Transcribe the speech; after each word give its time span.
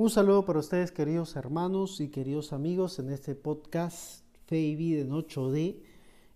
Un 0.00 0.08
saludo 0.08 0.46
para 0.46 0.60
ustedes, 0.60 0.92
queridos 0.92 1.36
hermanos 1.36 2.00
y 2.00 2.08
queridos 2.08 2.54
amigos, 2.54 2.98
en 2.98 3.10
este 3.10 3.34
podcast 3.34 4.24
Fe 4.46 4.58
y 4.58 4.74
Vida 4.74 5.02
en 5.02 5.10
8D. 5.10 5.76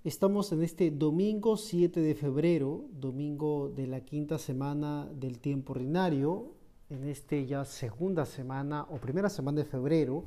Estamos 0.05 0.53
en 0.53 0.63
este 0.63 0.91
domingo 0.91 1.57
7 1.57 1.99
de 1.99 2.15
febrero, 2.15 2.85
domingo 2.93 3.73
de 3.75 3.87
la 3.87 4.01
quinta 4.01 4.37
semana 4.37 5.09
del 5.15 5.39
tiempo 5.39 5.73
ordinario, 5.73 6.53
en 6.91 7.05
este 7.05 7.47
ya 7.47 7.65
segunda 7.65 8.27
semana 8.27 8.87
o 8.91 8.99
primera 8.99 9.31
semana 9.31 9.63
de 9.63 9.65
febrero, 9.65 10.27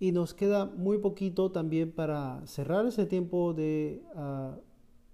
y 0.00 0.10
nos 0.10 0.34
queda 0.34 0.66
muy 0.66 0.98
poquito 0.98 1.52
también 1.52 1.92
para 1.92 2.44
cerrar 2.48 2.84
ese 2.86 3.06
tiempo 3.06 3.54
de, 3.54 4.02
ah, 4.16 4.56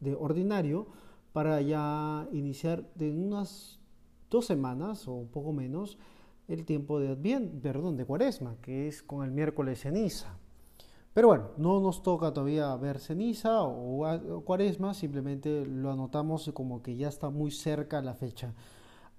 de 0.01 0.15
ordinario, 0.15 0.87
para 1.35 1.61
ya 1.61 2.31
iniciar 2.33 2.91
de 2.95 3.13
unas 3.13 3.79
dos 4.31 4.47
semanas 4.47 5.07
o 5.07 5.27
poco 5.31 5.53
menos 5.53 5.99
el 6.49 6.65
tiempo 6.65 6.99
de 6.99 7.09
Adviento, 7.09 7.61
perdón, 7.61 7.97
de 7.97 8.07
Cuaresma, 8.07 8.57
que 8.63 8.89
es 8.89 9.03
con 9.03 9.25
el 9.25 9.31
miércoles 9.31 9.81
ceniza. 9.83 10.35
Pero 11.13 11.29
bueno, 11.29 11.51
no 11.59 11.81
nos 11.81 12.03
toca 12.03 12.33
todavía 12.33 12.75
ver 12.77 12.99
ceniza 12.99 13.63
o, 13.63 14.43
Cuaresma, 14.45 14.95
simplemente 14.95 15.67
lo 15.67 15.91
anotamos 15.91 16.51
como 16.55 16.83
que 16.83 16.97
ya 16.97 17.09
está 17.09 17.29
muy 17.29 17.51
cerca 17.51 18.01
la 18.01 18.15
fecha. 18.15 18.55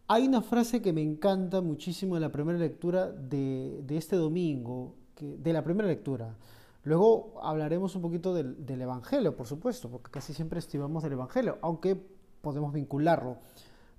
Hay 0.07 0.27
una 0.27 0.41
frase 0.41 0.81
que 0.81 0.91
me 0.91 1.03
encanta 1.03 1.61
muchísimo 1.61 2.15
en 2.15 2.23
la 2.23 2.31
primera 2.31 2.57
lectura 2.57 3.11
de, 3.11 3.83
este 3.89 4.15
domingo, 4.15 4.95
de 5.19 5.53
la 5.53 5.63
primera 5.63 5.87
lectura. 5.87 6.35
Luego 6.83 7.35
hablaremos 7.43 7.95
un 7.95 8.01
poquito 8.01 8.33
del, 8.33 8.65
del, 8.65 8.81
Evangelio, 8.81 9.35
por 9.35 9.45
supuesto, 9.45 9.89
porque 9.89 10.09
casi 10.09 10.33
siempre 10.33 10.57
estimamos 10.57 11.03
del 11.03 11.13
Evangelio, 11.13 11.59
aunque 11.61 11.95
podemos 12.41 12.73
vincularlo. 12.73 13.37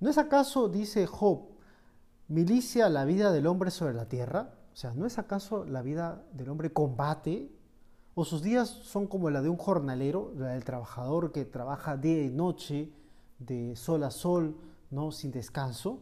¿No 0.00 0.10
es 0.10 0.18
acaso, 0.18 0.68
dice 0.68 1.06
Job, 1.06 1.42
milicia 2.30 2.88
la 2.88 3.04
vida 3.04 3.32
del 3.32 3.46
hombre 3.46 3.70
sobre 3.70 3.92
la 3.92 4.08
tierra? 4.08 4.54
O 4.72 4.76
sea, 4.76 4.94
¿no 4.94 5.04
es 5.04 5.18
acaso 5.18 5.64
la 5.64 5.82
vida 5.82 6.24
del 6.32 6.48
hombre 6.48 6.72
combate? 6.72 7.50
¿O 8.14 8.24
sus 8.24 8.40
días 8.40 8.68
son 8.68 9.08
como 9.08 9.30
la 9.30 9.42
de 9.42 9.48
un 9.48 9.56
jornalero, 9.56 10.32
la 10.36 10.52
del 10.52 10.64
trabajador 10.64 11.32
que 11.32 11.44
trabaja 11.44 11.96
día 11.96 12.22
y 12.22 12.30
noche, 12.30 12.92
de 13.40 13.74
sol 13.74 14.04
a 14.04 14.10
sol, 14.10 14.56
¿no? 14.90 15.10
sin 15.10 15.32
descanso? 15.32 15.98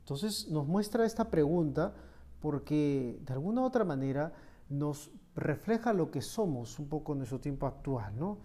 Entonces 0.00 0.48
nos 0.48 0.66
muestra 0.66 1.04
esta 1.04 1.28
pregunta 1.28 1.94
porque 2.40 3.20
de 3.26 3.32
alguna 3.34 3.60
u 3.60 3.64
otra 3.64 3.84
manera 3.84 4.32
nos 4.70 5.10
refleja 5.34 5.92
lo 5.92 6.10
que 6.10 6.22
somos 6.22 6.78
un 6.78 6.88
poco 6.88 7.12
en 7.12 7.18
nuestro 7.18 7.40
tiempo 7.40 7.66
actual. 7.66 8.18
¿no? 8.18 8.38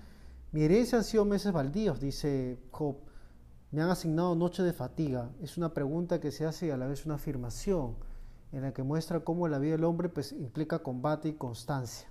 Mi 0.51 0.63
herencia 0.63 0.97
han 0.97 1.05
sido 1.05 1.23
meses 1.23 1.53
baldíos, 1.53 2.01
dice 2.01 2.59
Job 2.69 2.97
me 3.73 3.81
han 3.81 3.89
asignado 3.89 4.35
noche 4.35 4.61
de 4.61 4.71
fatiga. 4.71 5.31
Es 5.41 5.57
una 5.57 5.73
pregunta 5.73 6.19
que 6.19 6.31
se 6.31 6.45
hace 6.45 6.67
y 6.67 6.69
a 6.69 6.77
la 6.77 6.85
vez 6.85 7.07
una 7.07 7.15
afirmación 7.15 7.95
en 8.51 8.61
la 8.61 8.71
que 8.71 8.83
muestra 8.83 9.21
cómo 9.21 9.47
la 9.47 9.57
vida 9.57 9.71
del 9.71 9.83
hombre 9.83 10.09
pues, 10.09 10.31
implica 10.31 10.79
combate 10.79 11.29
y 11.29 11.33
constancia. 11.33 12.07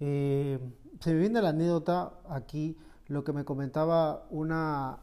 Eh, 0.00 0.58
se 0.98 1.12
me 1.12 1.20
viene 1.20 1.42
la 1.42 1.50
anécdota 1.50 2.14
aquí, 2.26 2.78
lo 3.06 3.22
que 3.22 3.34
me 3.34 3.44
comentaba 3.44 4.26
una 4.30 4.98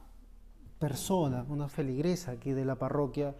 persona, 0.79 1.45
una 1.47 1.69
feligresa 1.69 2.31
aquí 2.31 2.53
de 2.53 2.65
la 2.65 2.75
parroquia, 2.75 3.35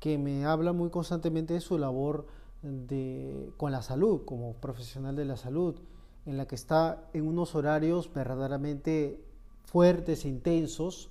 que 0.00 0.16
me 0.16 0.46
habla 0.46 0.72
muy 0.72 0.88
constantemente 0.88 1.52
de 1.52 1.60
su 1.60 1.76
labor 1.76 2.26
de, 2.62 3.52
con 3.58 3.72
la 3.72 3.82
salud, 3.82 4.24
como 4.24 4.54
profesional 4.54 5.16
de 5.16 5.26
la 5.26 5.36
salud, 5.36 5.78
en 6.24 6.38
la 6.38 6.46
que 6.46 6.54
está 6.54 7.10
en 7.12 7.28
unos 7.28 7.54
horarios 7.54 8.10
verdaderamente 8.10 9.22
fuertes 9.64 10.24
e 10.24 10.28
intensos 10.28 11.10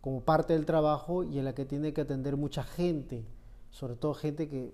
como 0.00 0.20
parte 0.20 0.52
del 0.52 0.66
trabajo 0.66 1.24
y 1.24 1.38
en 1.38 1.44
la 1.44 1.54
que 1.54 1.64
tiene 1.64 1.92
que 1.92 2.02
atender 2.02 2.36
mucha 2.36 2.62
gente, 2.62 3.26
sobre 3.70 3.96
todo 3.96 4.14
gente 4.14 4.48
que 4.48 4.72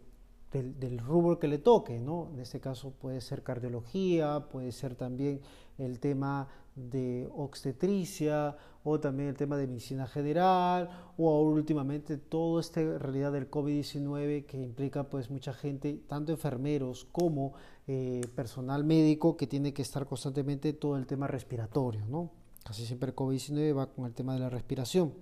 del, 0.61 0.99
rubro 0.99 1.39
que 1.39 1.49
le 1.49 1.59
toque, 1.59 1.99
¿no? 1.99 2.29
En 2.33 2.41
este 2.41 2.61
caso 2.61 2.91
puede 2.91 3.21
ser 3.21 3.43
cardiología, 3.43 4.49
puede 4.51 4.73
ser 4.73 4.95
también 4.95 5.41
el 5.79 5.99
tema 5.99 6.49
de 6.77 7.29
obstetricia 7.35 8.57
o 8.85 9.01
también 9.01 9.31
el 9.31 9.37
tema 9.37 9.57
de 9.57 9.67
medicina 9.67 10.07
general 10.07 10.91
o 11.17 11.43
últimamente 11.43 12.19
todo 12.19 12.61
este 12.61 12.99
realidad 12.99 13.33
del 13.33 13.51
COVID-19 13.51 14.45
que 14.47 14.61
implica 14.61 15.09
pues 15.09 15.31
mucha 15.31 15.53
gente, 15.53 16.01
tanto 16.07 16.33
enfermeros 16.33 17.07
como 17.13 17.55
eh, 17.87 18.23
personal 18.35 18.85
médico 18.85 19.37
que 19.37 19.47
tiene 19.47 19.73
que 19.73 19.83
estar 19.83 20.07
constantemente 20.07 20.73
todo 20.73 20.97
el 20.97 21.07
tema 21.07 21.27
respiratorio, 21.27 22.05
¿no? 22.07 22.42
Casi 22.65 22.87
siempre 22.87 23.11
el 23.11 23.17
COVID-19 23.17 23.77
va 23.77 23.87
con 23.93 24.07
el 24.07 24.15
tema 24.15 24.35
de 24.35 24.41
la 24.41 24.51
respiración. 24.51 25.13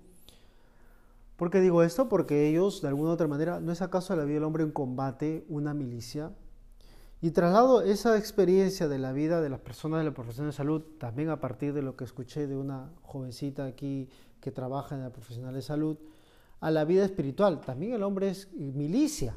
¿Por 1.35 1.49
qué 1.49 1.59
digo 1.59 1.81
esto? 1.81 2.07
Porque 2.07 2.47
ellos, 2.47 2.81
de 2.81 2.87
alguna 2.87 3.09
u 3.09 3.13
otra 3.13 3.27
manera, 3.27 3.59
¿no 3.59 3.71
es 3.71 3.81
acaso 3.81 4.15
la 4.15 4.25
vida 4.25 4.35
del 4.35 4.43
hombre 4.43 4.63
en 4.63 4.71
combate 4.71 5.43
una 5.49 5.73
milicia? 5.73 6.31
Y 7.19 7.31
traslado 7.31 7.81
esa 7.81 8.17
experiencia 8.17 8.87
de 8.87 8.99
la 8.99 9.11
vida 9.11 9.41
de 9.41 9.49
las 9.49 9.59
personas 9.59 9.99
de 9.99 10.05
la 10.05 10.13
profesión 10.13 10.45
de 10.45 10.53
salud, 10.53 10.83
también 10.99 11.29
a 11.29 11.39
partir 11.39 11.73
de 11.73 11.81
lo 11.81 11.95
que 11.95 12.03
escuché 12.03 12.45
de 12.45 12.57
una 12.57 12.91
jovencita 13.01 13.65
aquí 13.65 14.07
que 14.39 14.51
trabaja 14.51 14.95
en 14.95 15.01
la 15.01 15.11
profesión 15.11 15.51
de 15.51 15.61
salud, 15.63 15.97
a 16.59 16.69
la 16.69 16.85
vida 16.85 17.03
espiritual. 17.03 17.61
También 17.61 17.93
el 17.93 18.03
hombre 18.03 18.29
es 18.29 18.53
milicia, 18.53 19.35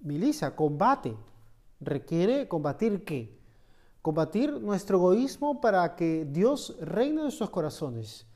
milicia, 0.00 0.54
combate. 0.54 1.16
¿Requiere 1.80 2.48
combatir 2.48 3.04
qué? 3.04 3.39
Combatir 4.02 4.52
nuestro 4.60 4.98
egoísmo 4.98 5.60
para 5.60 5.94
que 5.96 6.26
Dios 6.30 6.76
reine 6.80 7.16
en 7.16 7.22
nuestros 7.24 7.50
corazones, 7.50 8.26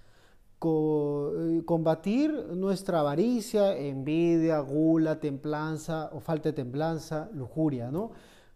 eh, 0.66 1.62
combatir 1.66 2.32
nuestra 2.54 3.00
avaricia, 3.00 3.76
envidia, 3.76 4.60
gula, 4.60 5.20
templanza 5.20 6.10
o 6.12 6.20
falta 6.20 6.48
de 6.50 6.54
templanza, 6.54 7.28
lujuria, 7.34 7.90
¿no? 7.90 8.12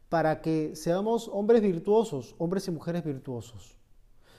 Para 0.09 0.41
que 0.41 0.75
seamos 0.75 1.29
hombres 1.29 1.61
virtuosos, 1.61 2.35
hombres 2.39 2.67
y 2.69 2.71
mujeres 2.71 3.05
virtuosos. 3.05 3.77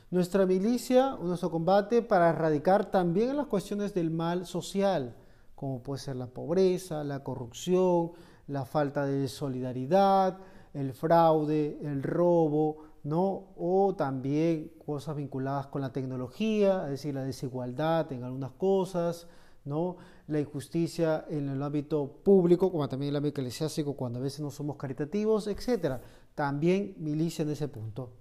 Nuestra 0.09 0.47
milicia, 0.47 1.16
nuestro 1.22 1.52
combate 1.52 2.02
para 2.02 2.29
erradicar 2.29 2.90
también 2.90 3.38
las 3.38 3.46
cuestiones 3.46 3.94
del 3.94 4.09
mal 4.09 4.47
social, 4.47 5.16
como 5.53 5.84
puede 5.84 6.00
ser 6.00 6.16
la 6.16 6.25
pobreza, 6.25 7.03
la 7.03 7.24
corrupción, 7.24 8.13
la 8.47 8.66
falta 8.66 9.06
de 9.06 9.28
solidaridad, 9.28 10.40
el 10.74 10.94
fraude, 10.94 11.80
el 11.81 12.03
robo, 12.03 12.84
¿no? 13.03 13.53
O 13.57 13.96
también 13.96 14.72
cosas 14.85 15.16
vinculadas 15.16 15.68
con 15.68 15.81
la 15.81 15.91
tecnología, 15.91 16.84
es 16.85 16.91
decir, 16.91 17.16
la 17.16 17.24
desigualdad 17.24 18.12
en 18.12 18.24
algunas 18.24 18.52
cosas, 18.52 19.28
¿no? 19.66 19.97
La 20.28 20.40
injusticia 20.40 21.25
en 21.29 21.50
el 21.50 21.62
ámbito 21.62 22.22
público, 22.24 22.72
como 22.72 22.88
también 22.88 23.09
en 23.09 23.13
el 23.13 23.18
ámbito 23.18 23.41
eclesiástico, 23.41 23.96
cuando 23.96 24.19
a 24.19 24.22
veces 24.22 24.41
no 24.41 24.52
somos 24.52 24.78
caritativos, 24.78 25.47
etc. 25.47 26.02
También 26.35 26.96
milicia 26.97 27.44
en 27.44 27.52
ese 27.52 27.68
punto. 27.68 28.13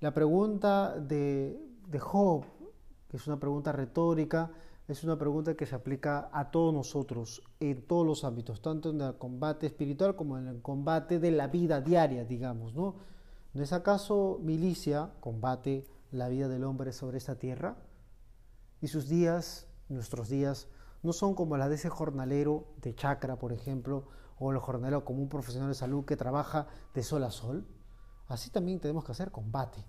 La 0.00 0.12
pregunta 0.14 0.96
de, 0.98 1.60
de 1.86 1.98
Job, 1.98 2.44
que 3.08 3.16
es 3.16 3.26
una 3.26 3.38
pregunta 3.38 3.72
retórica, 3.72 4.50
es 4.92 5.04
una 5.04 5.16
pregunta 5.16 5.54
que 5.54 5.66
se 5.66 5.76
aplica 5.76 6.30
a 6.32 6.50
todos 6.50 6.74
nosotros 6.74 7.42
en 7.60 7.86
todos 7.86 8.04
los 8.04 8.24
ámbitos, 8.24 8.60
tanto 8.60 8.90
en 8.90 9.00
el 9.00 9.16
combate 9.18 9.66
espiritual 9.66 10.16
como 10.16 10.36
en 10.36 10.48
el 10.48 10.62
combate 10.62 11.20
de 11.20 11.30
la 11.30 11.46
vida 11.46 11.80
diaria, 11.80 12.24
digamos, 12.24 12.74
¿no? 12.74 12.96
¿No 13.52 13.62
es 13.62 13.72
acaso 13.72 14.40
milicia 14.42 15.12
combate 15.20 15.86
la 16.10 16.28
vida 16.28 16.48
del 16.48 16.64
hombre 16.64 16.92
sobre 16.92 17.18
esta 17.18 17.36
tierra? 17.36 17.76
Y 18.80 18.88
sus 18.88 19.08
días, 19.08 19.68
nuestros 19.88 20.28
días, 20.28 20.66
no 21.02 21.12
son 21.12 21.34
como 21.34 21.56
la 21.56 21.68
de 21.68 21.76
ese 21.76 21.88
jornalero 21.88 22.66
de 22.82 22.94
chacra, 22.94 23.36
por 23.36 23.52
ejemplo, 23.52 24.08
o 24.40 24.50
el 24.50 24.58
jornalero 24.58 25.04
como 25.04 25.22
un 25.22 25.28
profesional 25.28 25.68
de 25.68 25.74
salud 25.74 26.04
que 26.04 26.16
trabaja 26.16 26.66
de 26.94 27.04
sol 27.04 27.22
a 27.22 27.30
sol. 27.30 27.64
Así 28.26 28.50
también 28.50 28.80
tenemos 28.80 29.04
que 29.04 29.12
hacer 29.12 29.30
combate. 29.30 29.84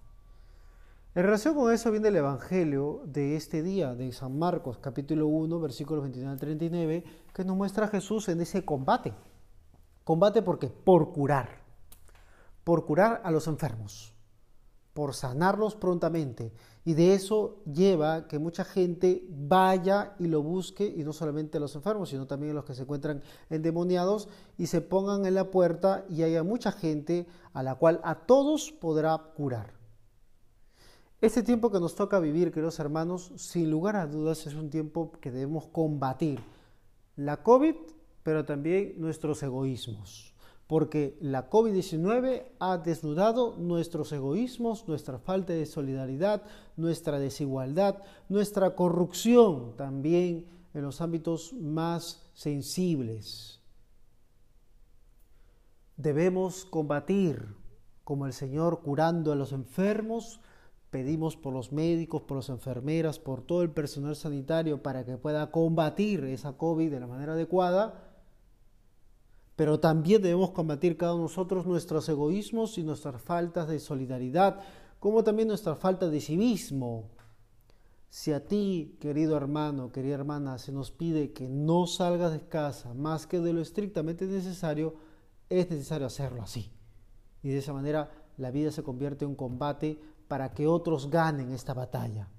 En 1.13 1.23
relación 1.23 1.55
con 1.55 1.73
eso 1.73 1.91
viene 1.91 2.07
el 2.07 2.15
Evangelio 2.15 3.01
de 3.05 3.35
este 3.35 3.61
día, 3.61 3.95
de 3.95 4.13
San 4.13 4.39
Marcos, 4.39 4.77
capítulo 4.77 5.27
1, 5.27 5.59
versículos 5.59 6.03
29 6.03 6.31
al 6.31 6.39
39, 6.39 7.03
que 7.33 7.43
nos 7.43 7.57
muestra 7.57 7.87
a 7.87 7.89
Jesús 7.89 8.29
en 8.29 8.39
ese 8.39 8.63
combate. 8.63 9.13
Combate 10.05 10.41
porque 10.41 10.69
por 10.69 11.11
curar, 11.11 11.49
por 12.63 12.85
curar 12.85 13.19
a 13.25 13.31
los 13.31 13.47
enfermos, 13.47 14.15
por 14.93 15.13
sanarlos 15.13 15.75
prontamente. 15.75 16.53
Y 16.85 16.93
de 16.93 17.13
eso 17.13 17.61
lleva 17.65 18.29
que 18.29 18.39
mucha 18.39 18.63
gente 18.63 19.25
vaya 19.27 20.15
y 20.17 20.27
lo 20.27 20.41
busque, 20.41 20.85
y 20.85 21.03
no 21.03 21.11
solamente 21.11 21.57
a 21.57 21.59
los 21.59 21.75
enfermos, 21.75 22.07
sino 22.07 22.25
también 22.25 22.53
a 22.53 22.55
los 22.55 22.63
que 22.63 22.73
se 22.73 22.83
encuentran 22.83 23.21
endemoniados, 23.49 24.29
y 24.57 24.67
se 24.67 24.79
pongan 24.79 25.25
en 25.25 25.35
la 25.35 25.51
puerta 25.51 26.05
y 26.07 26.23
haya 26.23 26.41
mucha 26.43 26.71
gente 26.71 27.27
a 27.51 27.63
la 27.63 27.75
cual 27.75 27.99
a 28.05 28.15
todos 28.15 28.71
podrá 28.71 29.17
curar. 29.35 29.80
Este 31.21 31.43
tiempo 31.43 31.69
que 31.69 31.79
nos 31.79 31.93
toca 31.93 32.17
vivir, 32.17 32.51
queridos 32.51 32.79
hermanos, 32.79 33.31
sin 33.35 33.69
lugar 33.69 33.95
a 33.95 34.07
dudas 34.07 34.47
es 34.47 34.55
un 34.55 34.71
tiempo 34.71 35.11
que 35.21 35.29
debemos 35.29 35.67
combatir 35.67 36.39
la 37.15 37.43
COVID, 37.43 37.75
pero 38.23 38.43
también 38.43 38.95
nuestros 38.97 39.43
egoísmos, 39.43 40.33
porque 40.65 41.19
la 41.21 41.47
COVID-19 41.47 42.45
ha 42.57 42.79
desnudado 42.79 43.55
nuestros 43.57 44.11
egoísmos, 44.13 44.87
nuestra 44.87 45.19
falta 45.19 45.53
de 45.53 45.67
solidaridad, 45.67 46.41
nuestra 46.75 47.19
desigualdad, 47.19 48.01
nuestra 48.27 48.73
corrupción 48.73 49.77
también 49.77 50.47
en 50.73 50.81
los 50.81 51.01
ámbitos 51.01 51.53
más 51.53 52.31
sensibles. 52.33 53.61
Debemos 55.97 56.65
combatir 56.65 57.45
como 58.03 58.25
el 58.25 58.33
Señor 58.33 58.81
curando 58.81 59.31
a 59.31 59.35
los 59.35 59.51
enfermos. 59.51 60.39
Pedimos 60.91 61.37
por 61.37 61.53
los 61.53 61.71
médicos, 61.71 62.21
por 62.23 62.35
las 62.35 62.49
enfermeras, 62.49 63.17
por 63.17 63.41
todo 63.41 63.63
el 63.63 63.71
personal 63.71 64.13
sanitario 64.13 64.83
para 64.83 65.05
que 65.05 65.17
pueda 65.17 65.49
combatir 65.49 66.25
esa 66.25 66.57
COVID 66.57 66.91
de 66.91 66.99
la 66.99 67.07
manera 67.07 67.31
adecuada. 67.31 68.11
Pero 69.55 69.79
también 69.79 70.21
debemos 70.21 70.51
combatir 70.51 70.97
cada 70.97 71.13
uno 71.13 71.23
de 71.23 71.29
nosotros 71.29 71.65
nuestros 71.65 72.09
egoísmos 72.09 72.77
y 72.77 72.83
nuestras 72.83 73.21
faltas 73.21 73.69
de 73.69 73.79
solidaridad, 73.79 74.59
como 74.99 75.23
también 75.23 75.47
nuestra 75.47 75.75
falta 75.75 76.09
de 76.09 76.19
civismo. 76.19 77.09
Si 78.09 78.33
a 78.33 78.45
ti, 78.45 78.97
querido 78.99 79.37
hermano, 79.37 79.93
querida 79.93 80.15
hermana, 80.15 80.57
se 80.57 80.73
nos 80.73 80.91
pide 80.91 81.31
que 81.31 81.47
no 81.47 81.87
salgas 81.87 82.33
de 82.33 82.41
casa 82.41 82.93
más 82.93 83.27
que 83.27 83.39
de 83.39 83.53
lo 83.53 83.61
estrictamente 83.61 84.25
necesario, 84.25 84.95
es 85.47 85.69
necesario 85.69 86.07
hacerlo 86.07 86.41
así. 86.41 86.69
Y 87.41 87.49
de 87.49 87.59
esa 87.59 87.71
manera 87.71 88.11
la 88.37 88.51
vida 88.51 88.71
se 88.71 88.83
convierte 88.83 89.25
en 89.25 89.31
un 89.31 89.35
combate 89.35 89.99
para 90.27 90.53
que 90.53 90.67
otros 90.67 91.09
ganen 91.09 91.51
esta 91.51 91.73
batalla. 91.73 92.29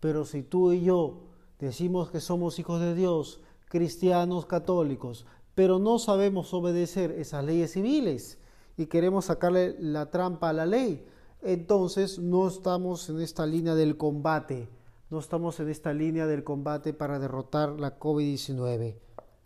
Pero 0.00 0.24
si 0.24 0.42
tú 0.42 0.72
y 0.72 0.82
yo 0.82 1.20
decimos 1.58 2.10
que 2.10 2.20
somos 2.20 2.58
hijos 2.58 2.80
de 2.80 2.94
Dios, 2.94 3.40
cristianos 3.68 4.46
católicos, 4.46 5.26
pero 5.54 5.78
no 5.78 5.98
sabemos 5.98 6.54
obedecer 6.54 7.10
esas 7.12 7.44
leyes 7.44 7.72
civiles 7.72 8.38
y 8.76 8.86
queremos 8.86 9.26
sacarle 9.26 9.76
la 9.80 10.10
trampa 10.10 10.50
a 10.50 10.52
la 10.52 10.66
ley, 10.66 11.04
entonces 11.42 12.18
no 12.18 12.48
estamos 12.48 13.08
en 13.08 13.20
esta 13.20 13.46
línea 13.46 13.74
del 13.74 13.96
combate, 13.96 14.68
no 15.10 15.18
estamos 15.18 15.58
en 15.60 15.68
esta 15.68 15.92
línea 15.92 16.26
del 16.26 16.44
combate 16.44 16.92
para 16.92 17.18
derrotar 17.18 17.80
la 17.80 17.98
COVID-19. 17.98 18.96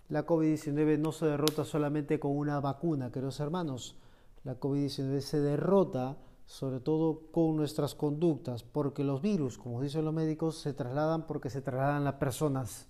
La 0.08 0.26
COVID-19 0.26 0.98
no 0.98 1.12
se 1.12 1.26
derrota 1.26 1.64
solamente 1.64 2.20
con 2.20 2.36
una 2.36 2.60
vacuna, 2.60 3.10
queridos 3.10 3.40
hermanos. 3.40 3.96
La 4.44 4.58
COVID-19 4.58 5.20
se 5.20 5.40
derrota 5.40 6.18
sobre 6.44 6.80
todo 6.80 7.30
con 7.32 7.56
nuestras 7.56 7.94
conductas, 7.94 8.62
porque 8.62 9.04
los 9.04 9.22
virus, 9.22 9.56
como 9.56 9.80
dicen 9.80 10.04
los 10.04 10.12
médicos, 10.12 10.58
se 10.58 10.74
trasladan 10.74 11.26
porque 11.26 11.48
se 11.48 11.62
trasladan 11.62 12.04
las 12.04 12.14
personas. 12.14 12.88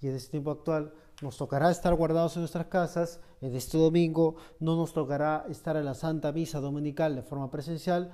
Y 0.00 0.08
en 0.08 0.16
este 0.16 0.32
tiempo 0.32 0.50
actual 0.50 0.92
nos 1.22 1.36
tocará 1.36 1.70
estar 1.70 1.94
guardados 1.94 2.36
en 2.36 2.42
nuestras 2.42 2.66
casas, 2.66 3.20
en 3.40 3.54
este 3.54 3.78
domingo 3.78 4.34
no 4.58 4.76
nos 4.76 4.92
tocará 4.92 5.46
estar 5.48 5.76
en 5.76 5.84
la 5.84 5.94
Santa 5.94 6.32
Misa 6.32 6.60
Dominical 6.60 7.14
de 7.14 7.22
forma 7.22 7.50
presencial, 7.50 8.10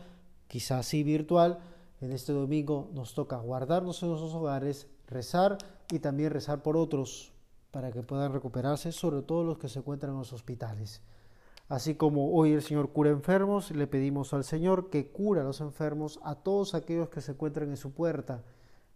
quizás 0.46 0.86
sí 0.86 1.02
virtual, 1.02 1.58
en 2.00 2.12
este 2.12 2.32
domingo 2.32 2.90
nos 2.92 3.14
toca 3.14 3.38
guardarnos 3.38 4.02
en 4.02 4.10
nuestros 4.10 4.34
hogares, 4.34 4.86
rezar 5.06 5.58
y 5.90 5.98
también 5.98 6.30
rezar 6.30 6.62
por 6.62 6.76
otros 6.76 7.32
para 7.70 7.90
que 7.90 8.02
puedan 8.02 8.32
recuperarse, 8.32 8.92
sobre 8.92 9.22
todo 9.22 9.42
los 9.42 9.58
que 9.58 9.68
se 9.68 9.80
encuentran 9.80 10.12
en 10.12 10.18
los 10.18 10.32
hospitales. 10.32 11.02
Así 11.68 11.96
como 11.96 12.32
hoy 12.32 12.52
el 12.52 12.62
Señor 12.62 12.92
cura 12.92 13.10
enfermos, 13.10 13.70
le 13.70 13.86
pedimos 13.86 14.32
al 14.32 14.42
Señor 14.42 14.88
que 14.88 15.10
cura 15.12 15.42
a 15.42 15.44
los 15.44 15.60
enfermos, 15.60 16.18
a 16.22 16.36
todos 16.36 16.74
aquellos 16.74 17.10
que 17.10 17.20
se 17.20 17.32
encuentran 17.32 17.68
en 17.68 17.76
su 17.76 17.92
puerta, 17.92 18.42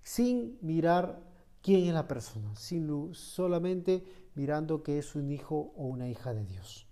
sin 0.00 0.58
mirar 0.62 1.20
quién 1.60 1.86
es 1.86 1.92
la 1.92 2.08
persona, 2.08 2.54
sino 2.56 3.12
solamente 3.12 4.04
mirando 4.34 4.82
que 4.82 4.98
es 4.98 5.14
un 5.14 5.30
hijo 5.30 5.72
o 5.76 5.84
una 5.84 6.08
hija 6.08 6.32
de 6.32 6.46
Dios. 6.46 6.86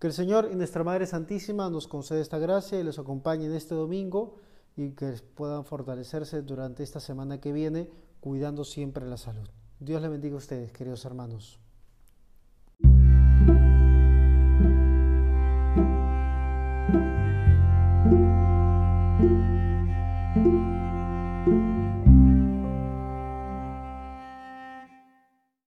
Que 0.00 0.08
el 0.08 0.12
Señor 0.12 0.48
y 0.52 0.56
nuestra 0.56 0.82
Madre 0.82 1.06
Santísima 1.06 1.70
nos 1.70 1.86
conceda 1.86 2.20
esta 2.20 2.38
gracia 2.38 2.78
y 2.78 2.82
les 2.82 2.98
acompañe 2.98 3.46
en 3.46 3.54
este 3.54 3.76
domingo 3.76 4.36
y 4.76 4.90
que 4.90 5.12
puedan 5.34 5.64
fortalecerse 5.64 6.42
durante 6.42 6.82
esta 6.82 6.98
semana 6.98 7.40
que 7.40 7.52
viene, 7.52 7.88
cuidando 8.20 8.64
siempre 8.64 9.06
la 9.06 9.16
salud. 9.16 9.48
Dios 9.78 10.02
le 10.02 10.08
bendiga 10.08 10.34
a 10.34 10.38
ustedes, 10.38 10.72
queridos 10.72 11.04
hermanos. 11.04 11.63